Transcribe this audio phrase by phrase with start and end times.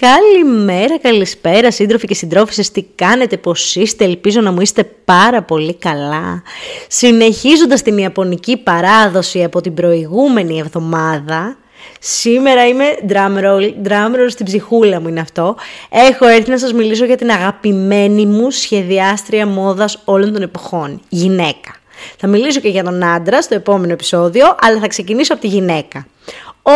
[0.00, 5.74] Καλημέρα, καλησπέρα σύντροφοι και συντρόφισσες, τι κάνετε, πώς είστε, ελπίζω να μου είστε πάρα πολύ
[5.74, 6.42] καλά.
[6.88, 11.56] Συνεχίζοντας την Ιαπωνική παράδοση από την προηγούμενη εβδομάδα,
[12.00, 15.56] Σήμερα είμαι drum roll, drum roll στην ψυχούλα μου είναι αυτό.
[15.90, 21.76] Έχω έρθει να σας μιλήσω για την αγαπημένη μου σχεδιάστρια μόδας όλων των εποχών, γυναίκα.
[22.16, 26.06] Θα μιλήσω και για τον άντρα στο επόμενο επεισόδιο, αλλά θα ξεκινήσω από τη γυναίκα.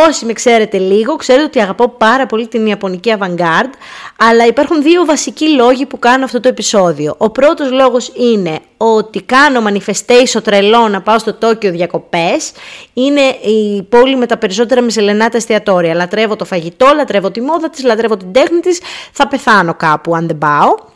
[0.08, 3.72] Όσοι με ξέρετε λίγο, ξέρετε ότι αγαπώ πάρα πολύ την Ιαπωνική avant-garde,
[4.16, 7.14] αλλά υπάρχουν δύο βασικοί λόγοι που κάνω αυτό το επεισόδιο.
[7.18, 12.52] Ο πρώτος λόγος είναι ότι κάνω manifestation τρελό να πάω στο Τόκιο διακοπές.
[12.92, 15.94] Είναι η πόλη με τα περισσότερα μισελενάτα εστιατόρια.
[15.94, 18.80] Λατρεύω το φαγητό, λατρεύω τη μόδα της, λατρεύω την τέχνη της.
[19.12, 20.91] Θα πεθάνω κάπου αν δεν πάω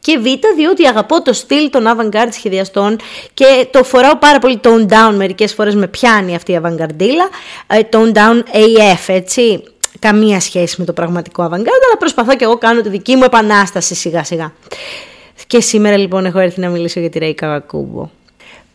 [0.00, 0.24] και Β,
[0.56, 2.96] διότι αγαπώ το στυλ των avant-garde σχεδιαστών
[3.34, 7.28] και το φοράω πάρα πολύ tone down μερικές φορές με πιάνει αυτή η avant-gardilla,
[7.66, 9.62] ε, tone down AF, έτσι,
[9.98, 13.94] καμία σχέση με το πραγματικό avant-garde, αλλά προσπαθώ και εγώ κάνω τη δική μου επανάσταση
[13.94, 14.52] σιγά σιγά.
[15.46, 18.08] Και σήμερα λοιπόν έχω έρθει να μιλήσω για τη Ρέικα Καβακούμπο.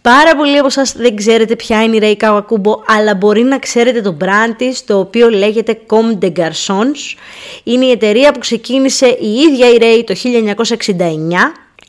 [0.04, 4.02] Πάρα πολλοί από εσάς δεν ξέρετε ποια είναι η Ray Kawakubo, αλλά μπορεί να ξέρετε
[4.02, 7.16] το brand της, το οποίο λέγεται Comme des Garçons.
[7.64, 10.98] Είναι η εταιρεία που ξεκίνησε η ίδια η Ray το 1969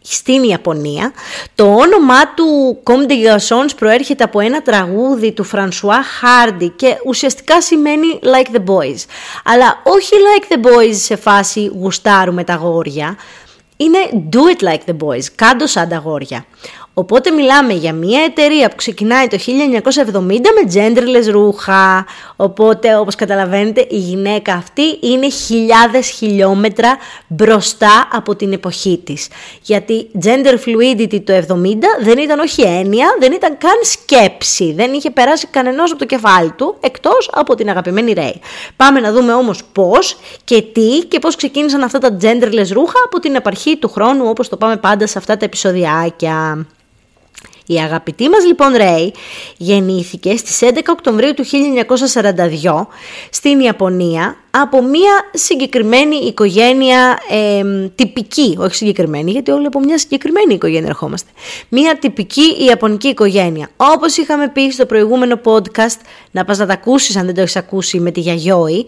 [0.03, 1.12] στην Ιαπωνία.
[1.55, 7.62] Το όνομά του Comme des Garçons προέρχεται από ένα τραγούδι του François Hardy και ουσιαστικά
[7.62, 9.05] σημαίνει like the boys.
[9.45, 13.17] Αλλά όχι like the boys σε φάση γουστάρουμε τα γόρια,
[13.77, 13.98] είναι
[14.33, 16.45] do it like the boys, κάντος σαν τα γόρια.
[16.97, 19.39] Οπότε μιλάμε για μια εταιρεία που ξεκινάει το
[20.05, 22.06] 1970 με genderless ρούχα.
[22.36, 29.28] Οπότε όπως καταλαβαίνετε η γυναίκα αυτή είναι χιλιάδες χιλιόμετρα μπροστά από την εποχή της.
[29.62, 31.42] Γιατί gender fluidity το 70
[32.01, 34.73] δεν ήταν όχι έννοια, δεν ήταν καν σκέψη.
[34.73, 38.34] Δεν είχε περάσει κανενός από το κεφάλι του εκτός από την αγαπημένη Ray.
[38.77, 43.20] Πάμε να δούμε όμως πώς και τι και πώς ξεκίνησαν αυτά τα genderless ρούχα από
[43.20, 46.67] την επαρχή του χρόνου όπως το πάμε πάντα σε αυτά τα επεισοδιάκια.
[47.67, 49.13] Η αγαπητή μας λοιπόν Ρέι
[49.57, 52.86] γεννήθηκε στις 11 Οκτωβρίου του 1942
[53.30, 57.63] στην Ιαπωνία από μια συγκεκριμένη οικογένεια ε,
[57.95, 61.30] τυπική, όχι συγκεκριμένη γιατί όλοι από μια συγκεκριμένη οικογένεια ερχόμαστε.
[61.69, 63.69] Μια τυπική Ιαπωνική οικογένεια.
[63.77, 65.98] Όπως είχαμε πει στο προηγούμενο podcast,
[66.31, 68.86] να πας να τα ακούσεις αν δεν το έχεις ακούσει με τη Γιαγιώη,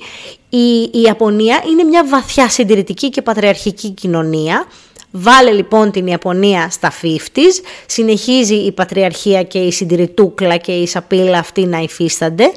[0.49, 4.67] η, η Ιαπωνία είναι μια βαθιά συντηρητική και πατριαρχική κοινωνία
[5.11, 11.39] Βάλε λοιπόν την Ιαπωνία στα 50's, συνεχίζει η πατριαρχία και η συντηρητούκλα και η σαπίλα
[11.39, 12.53] αυτή να υφίστανται.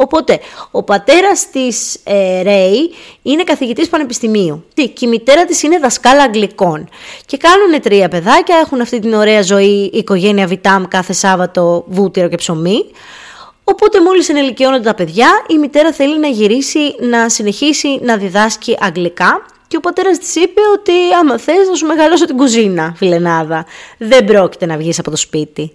[0.00, 2.90] Οπότε, ο πατέρας της ε, Ρέι
[3.22, 6.88] είναι καθηγητής πανεπιστημίου και η μητέρα της είναι δασκάλα αγγλικών.
[7.26, 12.28] Και κάνουν τρία παιδάκια, έχουν αυτή την ωραία ζωή η οικογένεια Βιτάμ κάθε Σάββατο βούτυρο
[12.28, 12.84] και ψωμί.
[13.64, 19.46] Οπότε μόλις ενηλικιώνονται τα παιδιά, η μητέρα θέλει να γυρίσει να συνεχίσει να διδάσκει αγγλικά
[19.68, 23.66] και ο πατέρας της είπε ότι άμα θες να σου μεγαλώσω την κουζίνα, φιλενάδα.
[23.98, 25.72] Δεν πρόκειται να βγεις από το σπίτι.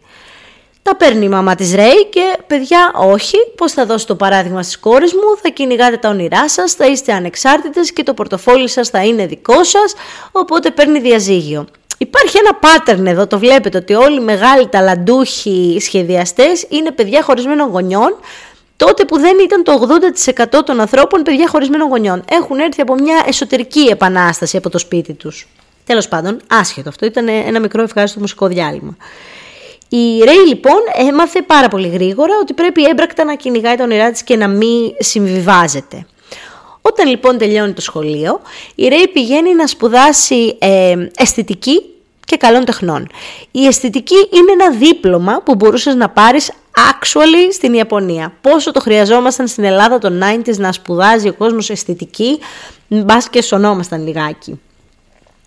[0.81, 3.37] Τα παίρνει η μαμά της Ρέι και παιδιά, όχι.
[3.57, 7.13] Πώς θα δώσω το παράδειγμα στις κόρες μου, θα κυνηγάτε τα όνειρά σας, θα είστε
[7.13, 9.93] ανεξάρτητες και το πορτοφόλι σας θα είναι δικό σας.
[10.31, 11.67] Οπότε παίρνει διαζύγιο.
[11.97, 17.69] Υπάρχει ένα pattern εδώ, το βλέπετε, ότι όλοι οι μεγάλοι ταλαντούχοι σχεδιαστές είναι παιδιά χωρισμένων
[17.69, 18.15] γονιών,
[18.85, 19.87] τότε που δεν ήταν το
[20.59, 22.23] 80% των ανθρώπων παιδιά χωρισμένων γονιών.
[22.29, 25.47] Έχουν έρθει από μια εσωτερική επανάσταση από το σπίτι τους.
[25.85, 28.97] Τέλος πάντων, άσχετο αυτό, ήταν ένα μικρό ευχάριστο μουσικό διάλειμμα.
[29.89, 30.79] Η Ρέι λοιπόν
[31.09, 34.93] έμαθε πάρα πολύ γρήγορα ότι πρέπει έμπρακτα να κυνηγάει τα όνειρά της και να μην
[34.99, 36.05] συμβιβάζεται.
[36.81, 38.41] Όταν λοιπόν τελειώνει το σχολείο,
[38.75, 41.81] η Ρέι πηγαίνει να σπουδάσει ε, αισθητική
[42.25, 43.09] και καλών τεχνών.
[43.51, 48.33] Η αισθητική είναι ένα δίπλωμα που μπορούσες να πάρεις actually στην Ιαπωνία.
[48.41, 52.39] Πόσο το χρειαζόμασταν στην Ελλάδα το 90s να σπουδάζει ο κόσμος αισθητική,
[52.87, 54.59] μπας και σωνόμασταν λιγάκι.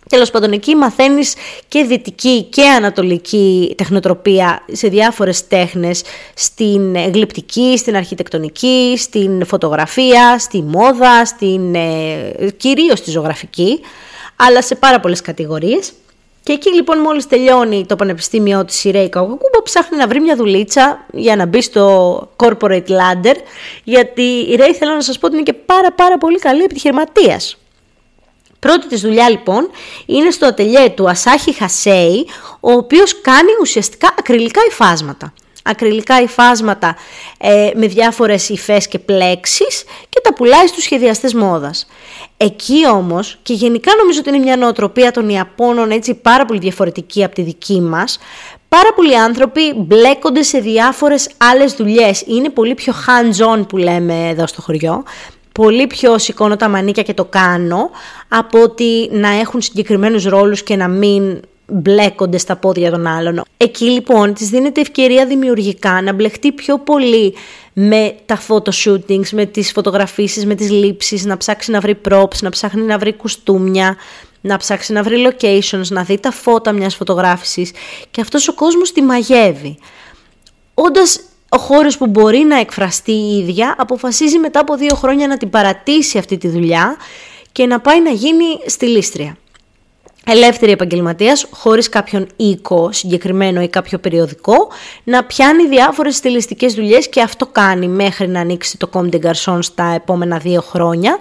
[0.09, 1.35] Τέλος πάντων, εκεί μαθαίνεις
[1.69, 6.03] και δυτική και ανατολική τεχνοτροπία σε διάφορες τέχνες,
[6.35, 13.81] στην γλυπτική, στην αρχιτεκτονική, στην φωτογραφία, στη μόδα, στην, ε, κυρίως στη ζωγραφική,
[14.37, 15.93] αλλά σε πάρα πολλές κατηγορίες.
[16.47, 20.37] Και εκεί λοιπόν μόλις τελειώνει το πανεπιστήμιο της η Ρέι Καουκούμπο ψάχνει να βρει μια
[20.37, 23.35] δουλίτσα για να μπει στο corporate ladder
[23.85, 27.57] γιατί η Ρέι θέλω να σας πω ότι είναι και πάρα πάρα πολύ καλή επιχειρηματίας.
[28.59, 29.71] Πρώτη της δουλειά λοιπόν
[30.07, 32.27] είναι στο ατελιέ του Ασάχη Χασέι
[32.61, 35.33] ο οποίος κάνει ουσιαστικά ακριλικά υφάσματα
[35.67, 36.97] ακριλικά υφάσματα
[37.39, 41.87] ε, με διάφορες υφές και πλέξεις και τα πουλάει στους σχεδιαστές μόδας.
[42.37, 47.25] Εκεί όμως, και γενικά νομίζω ότι είναι μια νοοτροπία των Ιαπώνων έτσι πάρα πολύ διαφορετική
[47.25, 48.19] από τη δική μας,
[48.69, 52.23] πάρα πολλοί άνθρωποι μπλέκονται σε διάφορες άλλες δουλειές.
[52.27, 55.05] Είναι πολύ πιο hands-on που λέμε εδώ στο χωριό.
[55.53, 57.91] πολύ πιο σηκώνω τα μανίκια και το κάνω
[58.29, 63.43] από ότι να έχουν συγκεκριμένους ρόλους και να μην μπλέκονται στα πόδια των άλλων.
[63.57, 67.35] Εκεί λοιπόν της δίνεται ευκαιρία δημιουργικά να μπλεχτεί πιο πολύ
[67.73, 72.51] με τα photoshootings, με τις φωτογραφίσεις, με τις λήψεις, να ψάξει να βρει props, να
[72.51, 73.97] ψάχνει να βρει κουστούμια,
[74.41, 77.71] να ψάξει να βρει locations, να δει τα φώτα μιας φωτογράφησης
[78.11, 79.79] και αυτός ο κόσμος τη μαγεύει.
[80.75, 85.37] Όντας ο χώρος που μπορεί να εκφραστεί η ίδια, αποφασίζει μετά από δύο χρόνια να
[85.37, 86.97] την παρατήσει αυτή τη δουλειά
[87.53, 89.37] και να πάει να γίνει στυλίστρια
[90.29, 94.69] ελεύθερη επαγγελματίας, χωρίς κάποιον οίκο συγκεκριμένο ή κάποιο περιοδικό,
[95.05, 99.59] να πιάνει διάφορες στιλιστικές δουλειές και αυτό κάνει μέχρι να ανοίξει το Comme des Garçons
[99.63, 101.19] στα επόμενα δύο χρόνια.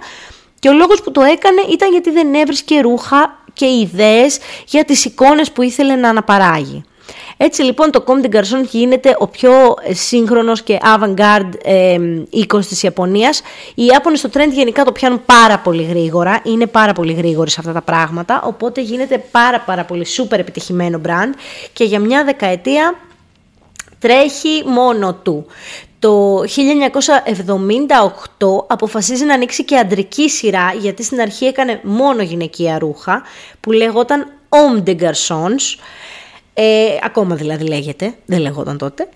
[0.58, 5.04] Και ο λόγος που το έκανε ήταν γιατί δεν έβρισκε ρούχα και ιδέες για τις
[5.04, 6.84] εικόνες που ήθελε να αναπαράγει.
[7.36, 9.50] Έτσι λοιπόν το Comme des Garçons γίνεται ο πιο
[9.82, 11.98] ε, σύγχρονος και avant-garde ε,
[12.30, 13.42] οίκος της Ιαπωνίας.
[13.74, 17.56] Οι Ιάπωνες στο trend γενικά το πιάνουν πάρα πολύ γρήγορα, είναι πάρα πολύ γρήγοροι σε
[17.60, 21.34] αυτά τα πράγματα, οπότε γίνεται πάρα πάρα πολύ super επιτυχημένο brand
[21.72, 22.94] και για μια δεκαετία
[23.98, 25.46] τρέχει μόνο του.
[25.98, 26.46] Το 1978
[28.66, 33.22] αποφασίζει να ανοίξει και αντρική σειρά, γιατί στην αρχή έκανε μόνο γυναικεία ρούχα,
[33.60, 35.78] που λέγονταν Homme de Garçons,
[36.58, 39.08] ε, ακόμα δηλαδή λέγεται, δεν λέγονταν τότε.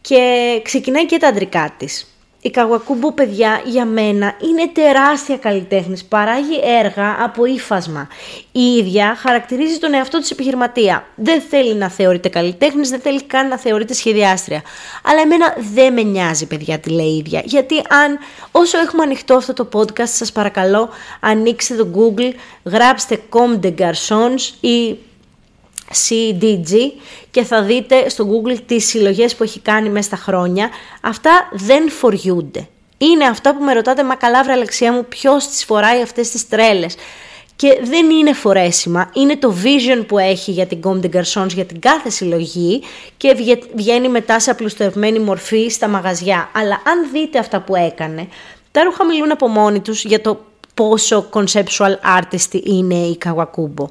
[0.00, 2.16] Και ξεκινάει και τα αντρικά της.
[2.40, 8.08] Η Καγουακούμπο, παιδιά, για μένα είναι τεράστια καλλιτέχνης, παράγει έργα από ύφασμα.
[8.52, 11.06] Η ίδια χαρακτηρίζει τον εαυτό της επιχειρηματία.
[11.14, 14.62] Δεν θέλει να θεωρείται καλλιτέχνης, δεν θέλει καν να θεωρείται σχεδιάστρια.
[15.02, 17.42] Αλλά εμένα δεν με νοιάζει, παιδιά, τη λέει η ίδια.
[17.44, 18.18] Γιατί αν
[18.50, 20.88] όσο έχουμε ανοιχτό αυτό το podcast, σας παρακαλώ,
[21.20, 22.32] ανοίξτε το Google,
[22.64, 24.96] γράψτε Comme de Garçons ή
[25.92, 26.74] CDG
[27.30, 30.68] και θα δείτε στο Google τις συλλογές που έχει κάνει μέσα στα χρόνια.
[31.00, 32.68] Αυτά δεν φοριούνται.
[32.98, 36.48] Είναι αυτά που με ρωτάτε, μα καλά βρε Αλεξία μου, ποιος τις φοράει αυτές τις
[36.48, 36.94] τρέλες;
[37.56, 41.64] Και δεν είναι φορέσιμα, είναι το vision που έχει για την Comme des Garçons, για
[41.64, 42.82] την κάθε συλλογή
[43.16, 46.50] και βγαίνει μετά σε απλουστευμένη μορφή στα μαγαζιά.
[46.54, 48.28] Αλλά αν δείτε αυτά που έκανε,
[48.72, 50.44] τα ρούχα μιλούν από μόνοι τους για το
[50.76, 53.86] πόσο conceptual artist είναι η Καβακούμπο.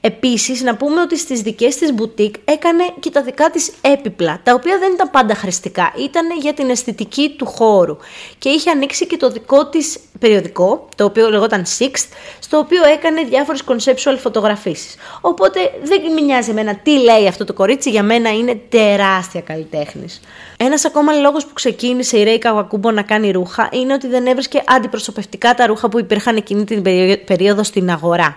[0.00, 4.54] Επίσης, να πούμε ότι στις δικές της boutique έκανε και τα δικά της έπιπλα, τα
[4.54, 7.96] οποία δεν ήταν πάντα χρηστικά, ήταν για την αισθητική του χώρου.
[8.38, 12.08] Και είχε ανοίξει και το δικό της περιοδικό, το οποίο λεγόταν Sixth,
[12.38, 14.94] στο οποίο έκανε διάφορες conceptual φωτογραφίσεις.
[15.20, 20.20] Οπότε δεν με νοιάζει εμένα τι λέει αυτό το κορίτσι, για μένα είναι τεράστια καλλιτέχνης.
[20.56, 24.62] Ένας ακόμα λόγος που ξεκίνησε η Ρέι Καβακούμπο να κάνει ρούχα είναι ότι δεν έβρισκε
[24.66, 26.82] αντιπροσωπευτικά τα ρούχα που υπήρχαν εκείνη την
[27.24, 28.36] περίοδο στην αγορά.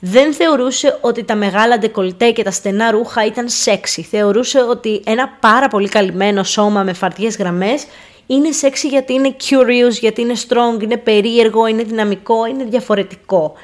[0.00, 4.02] Δεν θεωρούσε ότι τα μεγάλα ντεκολτέ και τα στενά ρούχα ήταν σεξι.
[4.02, 7.86] Θεωρούσε ότι ένα πάρα πολύ καλυμμένο σώμα με φαρτιές γραμμές
[8.26, 13.54] είναι σεξι γιατί είναι curious, γιατί είναι strong, είναι περίεργο, είναι δυναμικό, είναι διαφορετικό.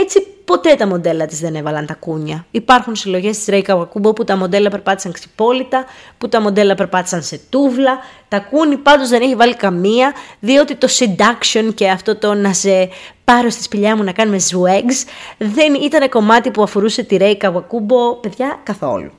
[0.00, 2.46] Έτσι ποτέ τα μοντέλα της δεν έβαλαν τα κούνια.
[2.50, 5.84] Υπάρχουν συλλογές της Ρέικα Καβακούμπο που τα μοντέλα περπάτησαν ξυπόλυτα,
[6.18, 7.98] που τα μοντέλα περπάτησαν σε τούβλα.
[8.28, 12.88] Τα κούνι πάντως δεν έχει βάλει καμία, διότι το seduction και αυτό το να σε
[13.24, 15.08] πάρω στη σπηλιά μου να κάνουμε swags
[15.38, 19.10] δεν ήταν κομμάτι που αφορούσε τη Ρέικα Καβακούμπο, παιδιά, καθόλου.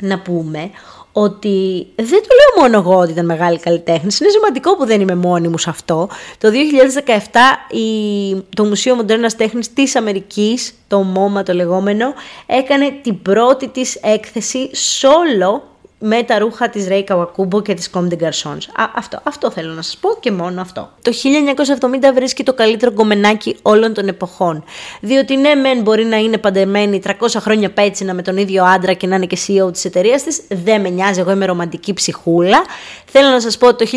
[0.00, 0.70] Να πούμε
[1.12, 4.16] ότι δεν το λέω μόνο εγώ ότι ήταν μεγάλη καλλιτέχνη.
[4.20, 6.08] Είναι σημαντικό που δεν είμαι μόνη μου σε αυτό.
[6.38, 12.14] Το 2017 η, το Μουσείο Μοντέρνας Τέχνης της Αμερικής, το MoMA το λεγόμενο,
[12.46, 15.60] έκανε την πρώτη της έκθεση solo
[15.98, 18.58] με τα ρούχα της Ρέι Καβακούμπο και της Comme des Garçons.
[18.94, 20.90] αυτό, αυτό θέλω να σας πω και μόνο αυτό.
[21.02, 24.64] Το 1970 βρίσκει το καλύτερο γκομενάκι όλων των εποχών.
[25.00, 29.06] Διότι ναι μεν μπορεί να είναι παντεμένη 300 χρόνια πέτσινα με τον ίδιο άντρα και
[29.06, 32.64] να είναι και CEO της εταιρείας της, δεν με νοιάζει, εγώ είμαι ρομαντική ψυχούλα.
[33.04, 33.90] Θέλω να σας πω ότι το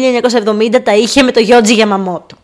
[0.74, 2.41] 1970 τα είχε με το Γιώτζι Γιαμαμότο.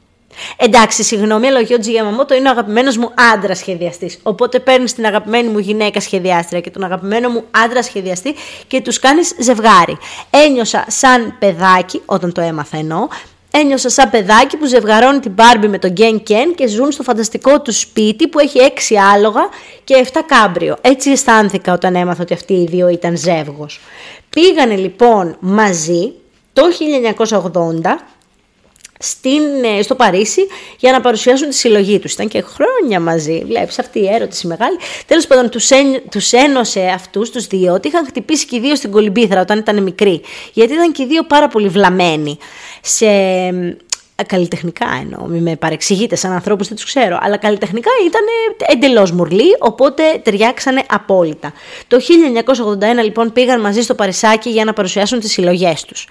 [0.57, 4.19] Εντάξει, συγγνώμη, αλλά ο Γιώτζη Γιαμαμότο είναι ο αγαπημένος μου άντρα σχεδιαστής.
[4.23, 8.35] Οπότε παίρνεις την αγαπημένη μου γυναίκα σχεδιάστρια και τον αγαπημένο μου άντρα σχεδιαστή
[8.67, 9.97] και τους κάνεις ζευγάρι.
[10.29, 13.07] Ένιωσα σαν παιδάκι, όταν το έμαθα εννοώ,
[13.51, 17.61] ένιωσα σαν παιδάκι που ζευγαρώνει την Μπάρμπι με τον Γκέν Κεν και ζουν στο φανταστικό
[17.61, 19.49] του σπίτι που έχει έξι άλογα
[19.83, 20.77] και 7 κάμπριο.
[20.81, 23.79] Έτσι αισθάνθηκα όταν έμαθα ότι αυτοί οι δύο ήταν ζεύγος.
[24.29, 26.13] Πήγανε λοιπόν μαζί
[26.53, 26.63] το
[27.83, 28.16] 1980
[28.99, 29.41] στην,
[29.77, 30.41] ε, στο Παρίσι
[30.77, 32.13] για να παρουσιάσουν τη συλλογή τους.
[32.13, 33.43] Ήταν και χρόνια μαζί.
[33.45, 34.77] Βλέπεις αυτή η έρωτη μεγάλη.
[35.05, 35.69] Τέλος πάντων, τους
[36.11, 39.83] τους ένωσε αυτούς τους δύο ότι είχαν χτυπήσει και οι δύο στην κολυμπήθρα όταν ήταν
[39.83, 40.21] μικροί.
[40.53, 42.37] Γιατί ήταν και οι δύο πάρα πολύ βλαμμένοι.
[42.81, 43.07] Σε
[44.25, 48.21] καλλιτεχνικά εννοώ, μην με παρεξηγείτε σαν ανθρώπους, δεν τους ξέρω, αλλά καλλιτεχνικά ήταν
[48.67, 51.53] εντελώς μουρλοί, οπότε ταιριάξανε απόλυτα.
[51.87, 51.97] Το
[52.99, 56.07] 1981 λοιπόν πήγαν μαζί στο Παρισάκι για να παρουσιάσουν τις συλλογές τους.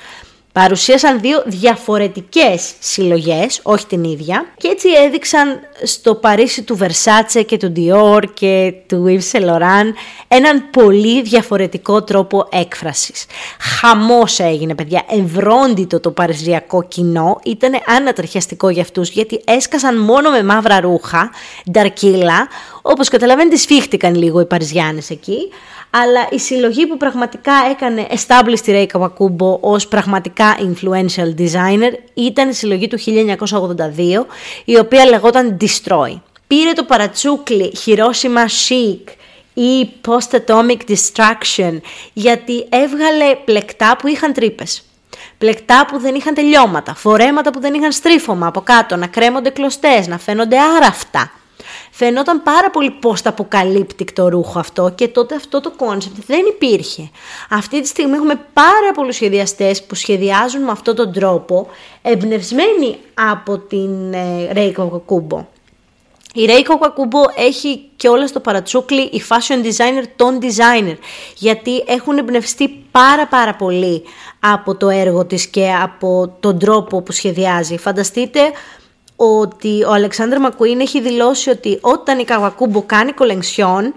[0.60, 7.56] Παρουσίασαν δύο διαφορετικές συλλογές, όχι την ίδια, και έτσι έδειξαν στο Παρίσι του Versace και
[7.56, 9.92] του Dior και του Yves Saint Laurent
[10.28, 13.26] έναν πολύ διαφορετικό τρόπο έκφρασης.
[13.58, 20.42] Χαμός έγινε παιδιά, ευρόντιτο το παρισιακό κοινό, ήταν ανατριχιαστικό για αυτούς γιατί έσκασαν μόνο με
[20.42, 21.30] μαύρα ρούχα,
[21.70, 22.48] νταρκύλα,
[22.88, 25.48] όπως καταλαβαίνετε σφίχτηκαν λίγο οι Παριζιάνες εκεί,
[25.90, 32.48] αλλά η συλλογή που πραγματικά έκανε establish τη Ray Kawakubo ως πραγματικά influential designer ήταν
[32.48, 34.26] η συλλογή του 1982,
[34.64, 36.20] η οποία λεγόταν Destroy.
[36.46, 39.12] Πήρε το παρατσούκλι Hiroshima Chic
[39.54, 41.80] ή Post Atomic Destruction
[42.12, 44.82] γιατί έβγαλε πλεκτά που είχαν τρύπες.
[45.38, 50.06] Πλεκτά που δεν είχαν τελειώματα, φορέματα που δεν είχαν στρίφωμα από κάτω, να κρέμονται κλωστές,
[50.06, 51.30] να φαίνονται άραφτα
[51.90, 56.44] φαινόταν πάρα πολύ πώς τα αποκαλύπτει το ρούχο αυτό και τότε αυτό το κόνσεπτ δεν
[56.46, 57.10] υπήρχε.
[57.50, 61.66] Αυτή τη στιγμή έχουμε πάρα πολλούς σχεδιαστές που σχεδιάζουν με αυτόν τον τρόπο
[62.02, 65.44] εμπνευσμένοι από την ε, Reiko Kakubo.
[66.38, 70.96] Η Reiko Kakubo έχει και όλα στο παρατσούκλι η fashion designer των designer
[71.36, 74.02] γιατί έχουν εμπνευστεί πάρα πάρα πολύ
[74.40, 77.78] από το έργο της και από τον τρόπο που σχεδιάζει.
[77.78, 78.40] Φανταστείτε
[79.16, 83.94] ότι ο Αλεξάνδρ Μακουίν έχει δηλώσει ότι όταν η Καβακούμπο κάνει κολεγσιόν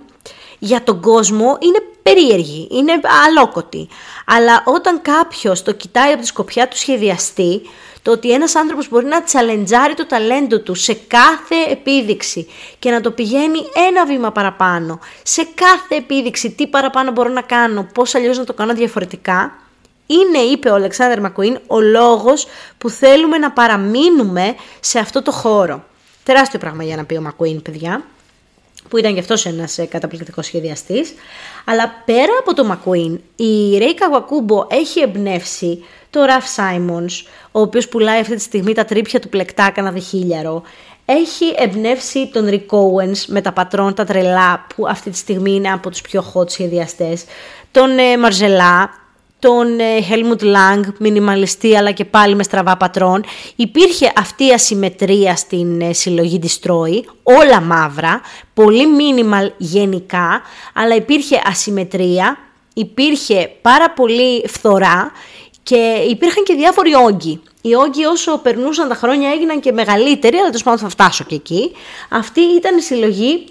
[0.60, 2.92] για τον κόσμο είναι περίεργη, είναι
[3.28, 3.88] αλόκοτη.
[4.26, 7.62] Αλλά όταν κάποιος το κοιτάει από τη σκοπιά του σχεδιαστή,
[8.02, 12.48] το ότι ένας άνθρωπος μπορεί να τσαλεντζάρει το ταλέντο του σε κάθε επίδειξη
[12.80, 17.88] και να το πηγαίνει ένα βήμα παραπάνω, σε κάθε επίδειξη τι παραπάνω μπορώ να κάνω,
[17.94, 19.54] πώς αλλιώς να το κάνω διαφορετικά,
[20.10, 22.48] είναι, είπε ο Αλεξάνδρ Μακουίν, ο λόγος
[22.78, 25.84] που θέλουμε να παραμείνουμε σε αυτό το χώρο.
[26.24, 28.04] Τεράστιο πράγμα για να πει ο Μακουίν, παιδιά,
[28.90, 31.14] που ήταν και αυτός ένας ε, καταπληκτικός σχεδιαστής.
[31.66, 37.88] Αλλά πέρα από το Μακουίν, η Ρέικα Καβακούμπο έχει εμπνεύσει το Ραφ Σάιμονς, ο οποίος
[37.88, 40.64] πουλάει αυτή τη στιγμή τα τρίπια του πλεκτά κανένα διχίλιαρο.
[41.06, 45.72] Έχει εμπνεύσει τον Rick Owens με τα πατρόν τα τρελά που αυτή τη στιγμή είναι
[45.72, 47.24] από τους πιο hot σχεδιαστές.
[47.72, 48.90] Τον ε, Μαρζελά,
[49.40, 53.24] τον ε, Helmut Lang, μινιμαλιστή αλλά και πάλι με στραβά πατρών.
[53.56, 58.22] Υπήρχε αυτή η ασυμμετρία στην ε, συλλογή Destroy, όλα μαύρα,
[58.54, 60.42] πολύ minimal γενικά,
[60.74, 62.38] αλλά υπήρχε ασυμμετρία,
[62.74, 65.12] υπήρχε πάρα πολύ φθορά
[65.64, 67.42] και υπήρχαν και διάφοροι όγκοι.
[67.62, 71.36] Οι όγκοι όσο περνούσαν τα χρόνια έγιναν και μεγαλύτεροι, αλλά τέλος πάντων θα φτάσω και
[71.36, 71.72] εκεί.
[72.10, 73.46] Αυτή ήταν η συλλογή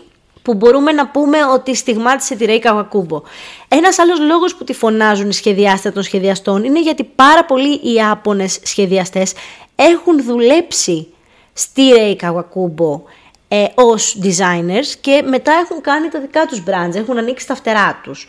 [0.48, 3.22] που μπορούμε να πούμε ότι στιγμάτισε τη Ρέι Καβακούμπο.
[3.68, 7.92] Ένας άλλος λόγος που τη φωνάζουν οι σχεδιάστες των σχεδιαστών είναι γιατί πάρα πολλοί οι
[7.92, 9.32] Ιάπωνες σχεδιαστές
[9.74, 11.06] έχουν δουλέψει
[11.52, 13.02] στη Ρέι Καβακούμπο
[13.48, 18.00] ε, ως designers και μετά έχουν κάνει τα δικά τους brands, έχουν ανοίξει τα φτερά
[18.02, 18.28] τους.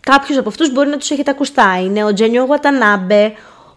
[0.00, 3.32] Κάποιος από αυτούς μπορεί να τους έχετε ακουστά, είναι ο Τζένιο Βατανάμπε,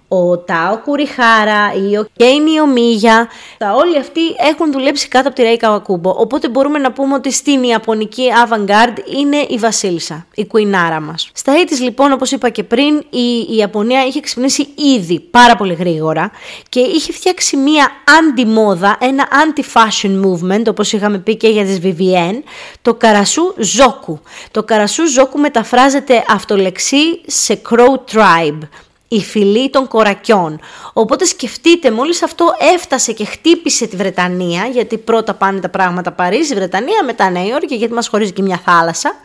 [0.08, 3.30] ο Τάο Κουριχάρα ή ο Κέινι Ομίγια.
[3.76, 6.10] Όλοι αυτοί έχουν δουλέψει κάτω από τη Ρέι Καβακούμπο.
[6.10, 11.30] Οπότε μπορούμε να πούμε ότι στην Ιαπωνική avant-garde είναι η Βασίλισσα, η κουινάρα μας.
[11.34, 16.32] Στα έτη λοιπόν, όπως είπα και πριν, η, Ιαπωνία είχε ξυπνήσει ήδη πάρα πολύ γρήγορα
[16.70, 22.42] και είχε φτιάξει μία αντι-μόδα, ένα anti-fashion movement, όπως είχαμε πει και για τις Vivienne,
[22.82, 24.20] το Καρασού Ζόκου.
[24.52, 28.60] Το Καρασού Ζόκου μεταφράζεται αυτολεξή σε Crow Tribe
[29.08, 30.60] η φυλή των κορακιών.
[30.94, 32.46] Οπότε σκεφτείτε, μόλις αυτό
[32.76, 37.76] έφτασε και χτύπησε τη Βρετανία, γιατί πρώτα πάνε τα πράγματα Παρίσι, Βρετανία, μετά Νέα Υόρκη,
[37.76, 39.16] γιατί μας χωρίζει και μια θάλασσα,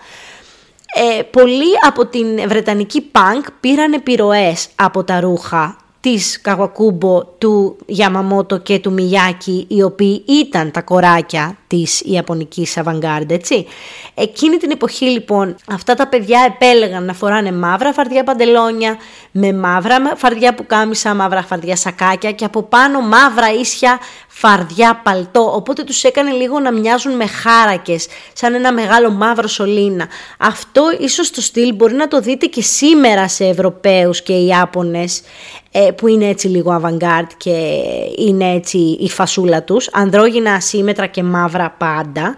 [1.19, 8.59] ε, πολλοί από την Βρετανική πανκ πήραν επιρροές από τα ρούχα της Καγουακούμπο, του Γιαμαμότο
[8.59, 13.67] και του Μιγιάκη, οι οποίοι ήταν τα κοράκια της Ιαπωνικής Avantgarde, έτσι.
[14.15, 18.97] Εκείνη την εποχή λοιπόν αυτά τα παιδιά επέλεγαν να φοράνε μαύρα φαρδιά παντελόνια,
[19.31, 23.99] με μαύρα φαρδιά που κάμισα, μαύρα φαρδιά σακάκια και από πάνω μαύρα ίσια
[24.35, 30.09] φαρδιά παλτό, οπότε τους έκανε λίγο να μοιάζουν με χάρακες, σαν ένα μεγάλο μαύρο σωλήνα.
[30.39, 35.23] Αυτό ίσως το στυλ μπορεί να το δείτε και σήμερα σε Ευρωπαίους και Ιάπωνες,
[35.71, 37.71] ε, που είναι έτσι λίγο avant-garde και
[38.17, 42.37] είναι έτσι η φασούλα τους, ανδρόγυνα ασύμετρα και μαύρα πάντα.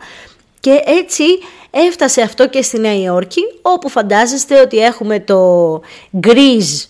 [0.60, 1.24] Και έτσι
[1.70, 5.80] έφτασε αυτό και στη Νέα Υόρκη, όπου φαντάζεστε ότι έχουμε το
[6.18, 6.84] γκρίζ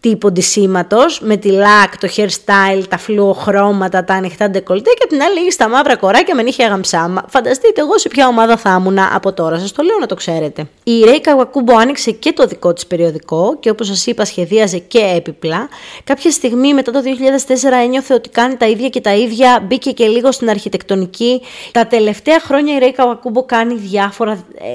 [0.00, 5.52] τύπο ντυσίματος, με τη λάκ, το hairstyle, τα φλουοχρώματα, τα ανοιχτά ντεκολτέ και την άλλη
[5.52, 7.24] στα μαύρα κοράκια με νύχια γαμψά.
[7.28, 10.68] Φανταστείτε εγώ σε ποια ομάδα θα ήμουν από τώρα, σας το λέω να το ξέρετε.
[10.82, 15.12] Η Ρέι Καβακούμπο άνοιξε και το δικό της περιοδικό και όπως σας είπα σχεδίαζε και
[15.16, 15.68] έπιπλα.
[16.04, 17.00] Κάποια στιγμή μετά το
[17.46, 21.42] 2004 ένιωθε ότι κάνει τα ίδια και τα ίδια, μπήκε και λίγο στην αρχιτεκτονική.
[21.72, 24.66] Τα τελευταία χρόνια η Ρέι Καβακούμπο κάνει διάφορα ε,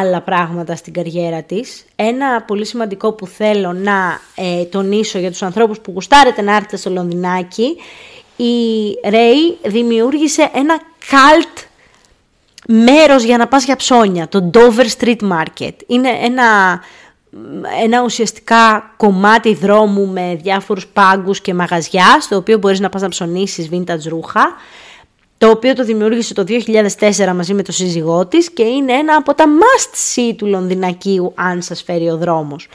[0.00, 1.84] άλλα πράγματα στην καριέρα της.
[1.96, 6.76] Ένα πολύ σημαντικό που θέλω να ε, τονίσω για τους ανθρώπους που γουστάρετε να έρθετε
[6.76, 7.76] στο Λονδινάκι,
[8.36, 8.44] η
[9.04, 10.80] Ray δημιούργησε ένα
[11.10, 11.66] cult
[12.68, 15.72] μέρος για να πας για ψώνια, το Dover Street Market.
[15.86, 16.80] Είναι ένα,
[17.82, 23.08] ένα ουσιαστικά κομμάτι δρόμου με διάφορους πάγκους και μαγαζιά, στο οποίο μπορείς να πας να
[23.08, 24.54] ψωνίσεις vintage ρούχα,
[25.38, 29.34] το οποίο το δημιούργησε το 2004 μαζί με το σύζυγό της και είναι ένα από
[29.34, 32.68] τα must-see του Λονδινακίου αν σας φέρει ο δρόμος.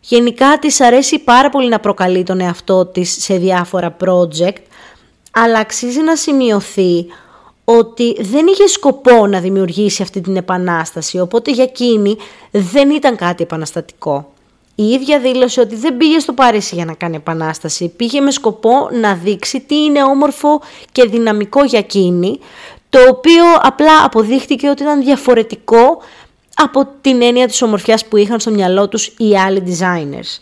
[0.00, 4.62] Γενικά της αρέσει πάρα πολύ να προκαλεί τον εαυτό της σε διάφορα project,
[5.30, 7.06] αλλά αξίζει να σημειωθεί
[7.64, 12.16] ότι δεν είχε σκοπό να δημιουργήσει αυτή την επανάσταση, οπότε για εκείνη
[12.50, 14.32] δεν ήταν κάτι επαναστατικό.
[14.74, 18.88] Η ίδια δήλωσε ότι δεν πήγε στο Παρίσι για να κάνει επανάσταση, πήγε με σκοπό
[18.92, 20.60] να δείξει τι είναι όμορφο
[20.92, 22.38] και δυναμικό για εκείνη,
[22.90, 25.98] το οποίο απλά αποδείχτηκε ότι ήταν διαφορετικό
[26.62, 30.40] από την έννοια της ομορφιάς που είχαν στο μυαλό τους οι άλλοι designers.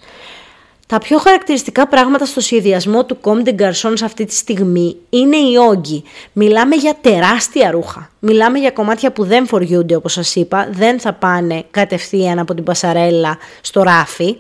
[0.87, 5.57] Τα πιο χαρακτηριστικά πράγματα στο σχεδιασμό του Comme des Garçons αυτή τη στιγμή είναι οι
[5.69, 6.05] όγκοι.
[6.33, 8.11] Μιλάμε για τεράστια ρούχα.
[8.19, 12.65] Μιλάμε για κομμάτια που δεν φοριούνται όπως σας είπα, δεν θα πάνε κατευθείαν από την
[12.65, 14.37] πασαρέλα στο ράφι.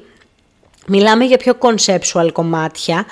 [0.86, 3.04] Μιλάμε για πιο conceptual κομμάτια.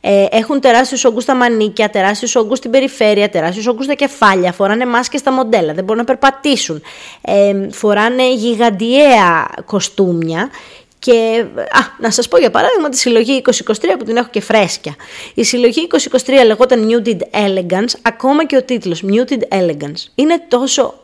[0.00, 4.86] Ε, έχουν τεράστιους όγκους στα μανίκια, τεράστιους όγκους στην περιφέρεια, τεράστιους όγκους στα κεφάλια, φοράνε
[4.86, 6.82] μάσκες στα μοντέλα, δεν μπορούν να περπατήσουν,
[7.20, 10.50] ε, φοράνε γιγαντιαία κοστούμια
[10.98, 14.94] και α, να σας πω για παράδειγμα τη συλλογή 2023 που την έχω και φρέσκια.
[15.34, 15.88] Η συλλογή
[16.26, 20.02] 2023 λεγόταν Muted Elegance, ακόμα και ο τίτλος Muted Elegance.
[20.14, 20.94] Είναι τόσο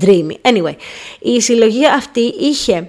[0.00, 0.36] dreamy.
[0.42, 0.74] Anyway,
[1.18, 2.88] η συλλογή αυτή είχε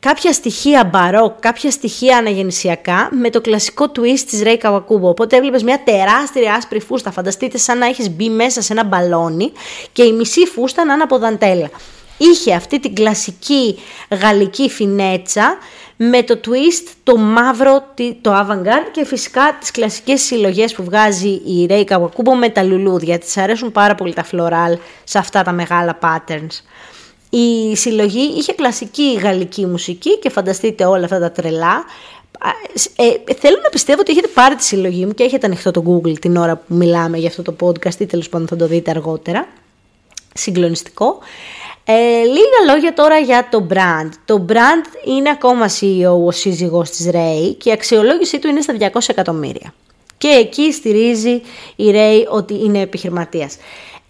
[0.00, 5.00] κάποια στοιχεία μπαρόκ, κάποια στοιχεία αναγεννησιακά με το κλασικό twist της Ray Kawakubo.
[5.00, 9.52] Οπότε έβλεπες μια τεράστια άσπρη φούστα, φανταστείτε σαν να έχεις μπει μέσα σε ένα μπαλόνι
[9.92, 11.70] και η μισή φούστα να είναι από δαντέλα.
[12.18, 13.78] Είχε αυτή την κλασική
[14.22, 15.58] γαλλική φινέτσα
[15.96, 21.66] με το twist, το μαύρο, το avant-garde και φυσικά τις κλασικές συλλογές που βγάζει η
[21.70, 23.18] Ray Kawakubo με τα λουλούδια.
[23.18, 26.62] Της αρέσουν πάρα πολύ τα floral σε αυτά τα μεγάλα patterns.
[27.30, 31.84] Η συλλογή είχε κλασική γαλλική μουσική και φανταστείτε όλα αυτά τα τρελά.
[32.96, 36.18] Ε, θέλω να πιστεύω ότι έχετε πάρει τη συλλογή μου και έχετε ανοιχτό το Google
[36.18, 39.48] την ώρα που μιλάμε για αυτό το podcast ή τέλος πάντων θα το δείτε αργότερα.
[40.34, 41.18] Συγκλονιστικό.
[41.84, 44.08] Ε, λίγα λόγια τώρα για το brand.
[44.24, 48.74] Το brand είναι ακόμα CEO ο σύζυγός της Ray και η αξιολόγησή του είναι στα
[48.78, 49.74] 200 εκατομμύρια.
[50.18, 51.42] Και εκεί στηρίζει
[51.76, 53.56] η Ray ότι είναι επιχειρηματίας.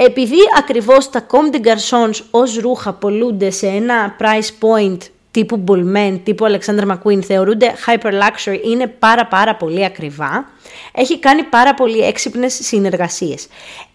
[0.01, 4.99] Επειδή ακριβώς τα Comme des Garçons ως ρούχα πολλούνται σε ένα price point
[5.31, 10.51] τύπου Bullman, τύπου Alexander McQueen, θεωρούνται hyper luxury, είναι πάρα πάρα πολύ ακριβά,
[10.93, 13.49] έχει κάνει πάρα πολύ έξυπνες συνεργασίες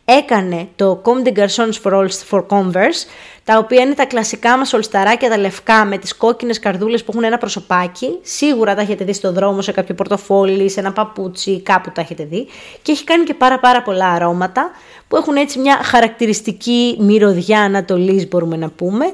[0.05, 3.07] έκανε το Comme des Garçons for, All, for Converse,
[3.43, 7.23] τα οποία είναι τα κλασικά μας ολσταράκια τα λευκά με τις κόκκινες καρδούλες που έχουν
[7.23, 8.19] ένα προσωπάκι.
[8.21, 12.23] Σίγουρα τα έχετε δει στο δρόμο, σε κάποιο πορτοφόλι, σε ένα παπούτσι, κάπου τα έχετε
[12.23, 12.47] δει.
[12.81, 14.71] Και έχει κάνει και πάρα πάρα πολλά αρώματα
[15.07, 19.13] που έχουν έτσι μια χαρακτηριστική μυρωδιά ανατολής μπορούμε να πούμε,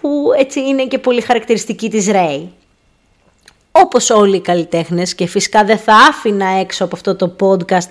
[0.00, 2.46] που έτσι είναι και πολύ χαρακτηριστική της Ray
[3.82, 7.88] όπως όλοι οι καλλιτέχνες και φυσικά δεν θα άφηνα έξω από αυτό το podcast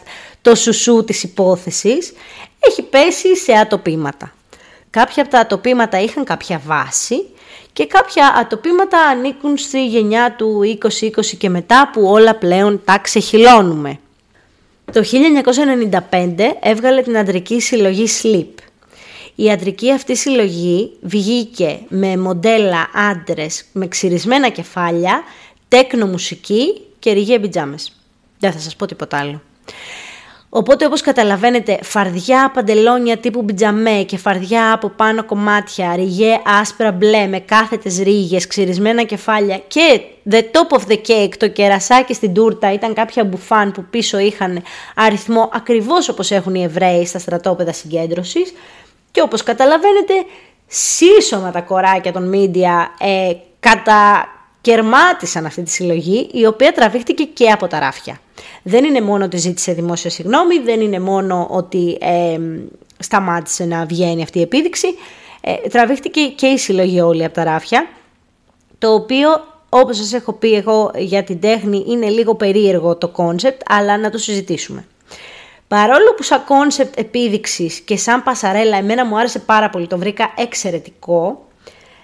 [0.47, 2.13] το σουσού της υπόθεσης,
[2.59, 4.33] έχει πέσει σε ατοπήματα.
[4.89, 7.25] Κάποια από τα ατοπήματα είχαν κάποια βάση
[7.73, 13.99] και κάποια ατοπήματα ανήκουν στη γενιά του 2020 και μετά που όλα πλέον τα ξεχυλώνουμε.
[14.91, 15.03] Το
[16.11, 18.53] 1995 έβγαλε την αντρική συλλογή Sleep.
[19.35, 25.23] Η αντρική αυτή συλλογή βγήκε με μοντέλα άντρες με ξυρισμένα κεφάλια
[25.67, 27.91] τέκνο μουσική και ριγέ πιτζάμες.
[28.39, 29.41] Δεν θα σας πω τίποτα άλλο.
[30.49, 37.27] Οπότε όπως καταλαβαίνετε φαρδιά παντελόνια τύπου πιτζαμέ και φαρδιά από πάνω κομμάτια, ριγέ άσπρα μπλε
[37.27, 42.73] με κάθετες ρίγες, ξυρισμένα κεφάλια και the top of the cake, το κερασάκι στην τούρτα
[42.73, 44.63] ήταν κάποια μπουφάν που πίσω είχαν
[44.95, 48.53] αριθμό ακριβώς όπως έχουν οι Εβραίοι στα στρατόπεδα συγκέντρωσης.
[49.11, 50.13] Και όπως καταλαβαίνετε
[50.67, 54.29] σύσσωμα τα κοράκια των media ε, κατά
[54.67, 58.19] κερμάτισαν αυτή τη συλλογή, η οποία τραβήχτηκε και από τα ράφια.
[58.63, 62.39] Δεν είναι μόνο ότι ζήτησε δημόσια συγγνώμη, δεν είναι μόνο ότι ε,
[62.99, 64.87] σταμάτησε να βγαίνει αυτή η επίδειξη,
[65.41, 67.87] ε, τραβήχτηκε και η συλλογή όλη από τα ράφια,
[68.77, 69.29] το οποίο
[69.69, 74.09] όπως σας έχω πει εγώ για την τέχνη είναι λίγο περίεργο το concept, αλλά να
[74.09, 74.85] το συζητήσουμε.
[75.67, 80.33] Παρόλο που σαν concept επίδειξης και σαν πασαρέλα εμένα μου άρεσε πάρα πολύ, το βρήκα
[80.37, 81.45] εξαιρετικό,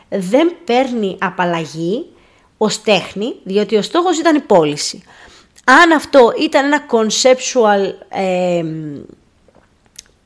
[0.09, 2.05] δεν παίρνει απαλλαγή
[2.57, 5.03] ως τέχνη, διότι ο στόχος ήταν η πώληση.
[5.63, 7.93] Αν αυτό ήταν ένα conceptual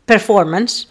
[0.05, 0.87] performance,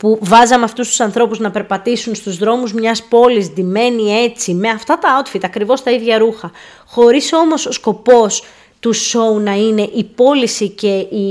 [0.00, 4.98] που βάζαμε αυτούς τους ανθρώπους να περπατήσουν στους δρόμους μιας πόλης ντυμένοι έτσι, με αυτά
[4.98, 6.50] τα outfit, ακριβώς τα ίδια ρούχα,
[6.86, 8.44] χωρίς όμως ο σκοπός
[8.80, 11.24] του show να είναι η πώληση και η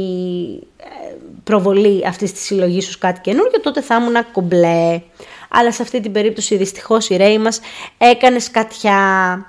[0.77, 5.01] ε, προβολή αυτής της συλλογής ως κάτι καινούργιο, τότε θα ήμουν κομπλέ.
[5.49, 7.59] Αλλά σε αυτή την περίπτωση δυστυχώς η Ρέη μας
[7.97, 9.45] έκανε σκατιά.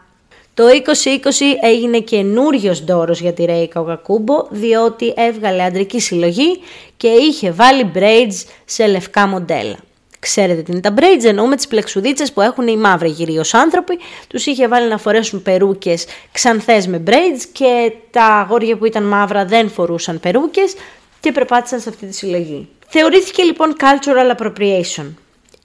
[0.54, 1.28] Το 2020
[1.62, 6.60] έγινε καινούριος δώρο για τη Ρέη Καουκακούμπο διότι έβγαλε αντρική συλλογή
[6.96, 9.76] και είχε βάλει braids σε λευκά μοντέλα.
[10.20, 13.98] Ξέρετε τι είναι τα braids, εννοούμε τις πλεξουδίτσες που έχουν οι μαύροι κυρίως άνθρωποι.
[14.28, 19.44] Τους είχε βάλει να φορέσουν περούκες ξανθές με braids και τα αγόρια που ήταν μαύρα
[19.44, 20.74] δεν φορούσαν περούκες
[21.20, 22.68] και περπάτησαν σε αυτή τη συλλογή.
[22.86, 25.06] Θεωρήθηκε λοιπόν cultural appropriation.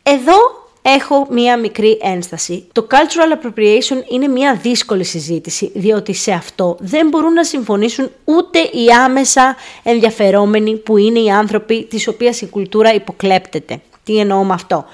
[0.07, 0.33] Εδώ
[0.81, 2.67] έχω μία μικρή ένσταση.
[2.71, 8.59] Το cultural appropriation είναι μία δύσκολη συζήτηση, διότι σε αυτό δεν μπορούν να συμφωνήσουν ούτε
[8.59, 13.81] οι άμεσα ενδιαφερόμενοι που είναι οι άνθρωποι της οποίας η κουλτούρα υποκλέπτεται.
[14.03, 14.85] Τι εννοώ με αυτό;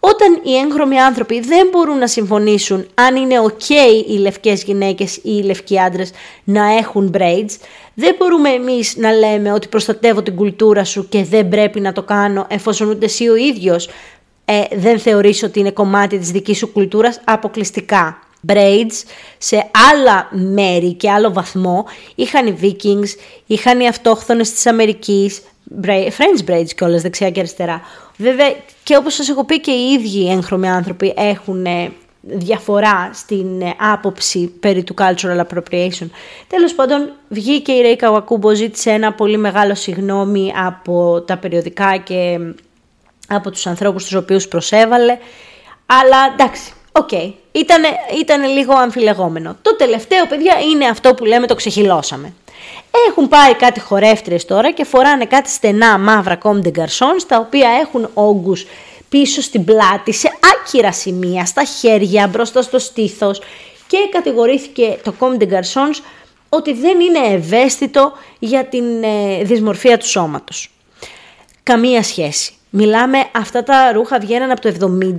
[0.00, 3.70] Όταν οι έγχρωμοι άνθρωποι δεν μπορούν να συμφωνήσουν αν είναι ok
[4.08, 6.10] οι λευκές γυναίκες ή οι λευκοί άντρες
[6.44, 7.56] να έχουν braids,
[7.94, 12.02] δεν μπορούμε εμείς να λέμε ότι προστατεύω την κουλτούρα σου και δεν πρέπει να το
[12.02, 13.88] κάνω εφόσον ούτε εσύ ο ίδιος
[14.50, 18.18] ε, δεν θεωρείς ότι είναι κομμάτι της δικής σου κουλτούρας; Αποκλειστικά.
[18.48, 19.04] Braids
[19.38, 21.84] σε άλλα μέρη και άλλο βαθμό
[22.14, 23.08] είχαν οι Vikings,
[23.46, 25.42] είχαν οι αυτόχθονες της Αμερικής,
[25.86, 27.80] French braids κιόλας δεξιά και αριστερά.
[28.16, 33.60] Βέβαια και όπως σας έχω πει και οι ίδιοι έγχρωμοι άνθρωποι έχουν ε, διαφορά στην
[33.60, 36.06] ε, άποψη περί του cultural appropriation.
[36.46, 42.38] Τέλος πάντων βγήκε η Ρέι Καβακούμπο, ζήτησε ένα πολύ μεγάλο συγγνώμη από τα περιοδικά και
[43.30, 45.18] από τους ανθρώπους τους οποίους προσέβαλε.
[45.86, 47.32] Αλλά εντάξει, ok, okay.
[48.20, 49.56] ήτανε, λίγο αμφιλεγόμενο.
[49.62, 52.32] Το τελευταίο, παιδιά, είναι αυτό που λέμε το ξεχειλώσαμε.
[53.08, 57.68] Έχουν πάει κάτι χορεύτριες τώρα και φοράνε κάτι στενά μαύρα Comme des Garçons, τα οποία
[57.82, 58.66] έχουν όγκους
[59.08, 63.40] πίσω στην πλάτη, σε άκυρα σημεία, στα χέρια, μπροστά στο στήθος
[63.86, 65.90] και κατηγορήθηκε το Comme des Garçons
[66.48, 70.70] ότι δεν είναι ευαίσθητο για την ε, δυσμορφία του σώματος.
[71.62, 72.52] Καμία σχέση.
[72.72, 74.68] Μιλάμε, αυτά τα ρούχα βγαίνουν από το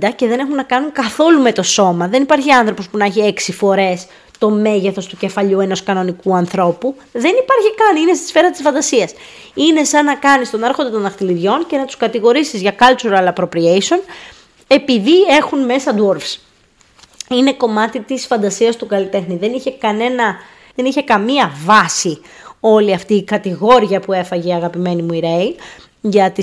[0.04, 2.08] 70 και δεν έχουν να κάνουν καθόλου με το σώμα.
[2.08, 4.06] Δεν υπάρχει άνθρωπος που να έχει έξι φορές
[4.38, 6.94] το μέγεθος του κεφαλιού ενός κανονικού ανθρώπου.
[7.12, 9.12] Δεν υπάρχει καν, είναι στη σφαίρα της φαντασίας.
[9.54, 14.00] Είναι σαν να κάνεις τον άρχοντα των δαχτυλιδιών και να τους κατηγορήσεις για cultural appropriation
[14.66, 16.36] επειδή έχουν μέσα dwarfs.
[17.28, 19.36] Είναι κομμάτι της φαντασίας του καλλιτέχνη.
[19.36, 20.36] Δεν είχε, κανένα,
[20.74, 22.20] δεν είχε καμία βάση
[22.60, 25.56] όλη αυτή η κατηγόρια που έφαγε η αγαπημένη μου η Ρέι
[26.04, 26.42] για, τη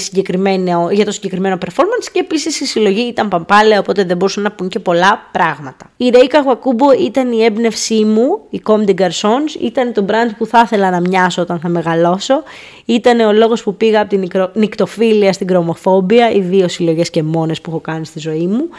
[0.91, 4.69] για το συγκεκριμένο performance και επίσης η συλλογή ήταν παμπάλαια οπότε δεν μπορούσαν να πούν
[4.69, 5.91] και πολλά πράγματα.
[5.97, 10.45] Η Ρέικα Γουακούμπο ήταν η έμπνευσή μου, η Comme des Garçons, ήταν το brand που
[10.45, 12.43] θα ήθελα να μοιάσω όταν θα μεγαλώσω,
[12.85, 17.61] ήταν ο λόγος που πήγα από την νικτοφίλια στην κρομοφόμπια, οι δύο συλλογές και μόνες
[17.61, 18.69] που έχω κάνει στη ζωή μου.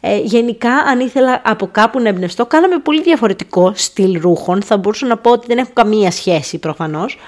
[0.00, 4.62] Ε, γενικά, αν ήθελα από κάπου να εμπνευστώ, κάναμε πολύ διαφορετικό στυλ ρούχων.
[4.62, 7.18] Θα μπορούσα να πω ότι δεν έχω καμία σχέση προφανώς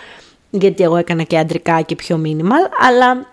[0.52, 3.26] γιατί εγώ έκανα και αντρικά και πιο minimal, αλλά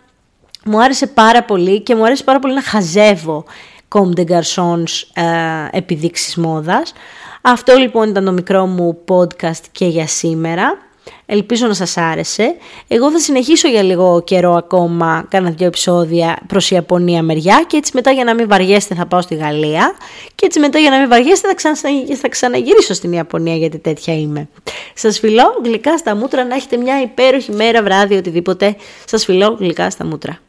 [0.66, 3.46] μου άρεσε πάρα πολύ και μου άρεσε πάρα πολύ να χαζεύω
[3.90, 6.94] Comme des Garçons ε, επιδείξεις μόδας.
[7.42, 10.78] Αυτό λοιπόν ήταν το μικρό μου podcast και για σήμερα.
[11.26, 12.56] Ελπίζω να σας άρεσε.
[12.88, 17.92] Εγώ θα συνεχίσω για λίγο καιρό ακόμα, κάνα δύο επεισόδια προς Ιαπωνία μεριά και έτσι
[17.94, 19.96] μετά για να μην βαριέστε θα πάω στη Γαλλία
[20.36, 21.76] και έτσι μετά για να μην βαριέστε θα, ξανα...
[22.22, 24.48] θα ξαναγυρίσω στην Ιαπωνία γιατί τέτοια είμαι.
[24.94, 28.76] Σας φιλώ γλυκά στα μούτρα, να έχετε μια υπέροχη μέρα, βράδυ, οτιδήποτε.
[29.06, 30.40] Σας φιλώ γλυκά στα μούτρα.